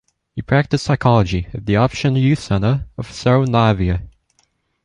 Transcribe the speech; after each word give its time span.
He 0.33 0.41
practiced 0.41 0.85
psychology 0.85 1.45
at 1.53 1.67
the 1.67 1.75
Option 1.75 2.15
Youth 2.15 2.39
Center 2.39 2.87
of 2.97 3.11
Cerro 3.11 3.45
Navia. 3.45 4.09